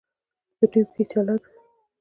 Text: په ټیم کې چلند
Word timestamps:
په 0.57 0.65
ټیم 0.71 0.87
کې 0.93 1.03
چلند 1.11 1.43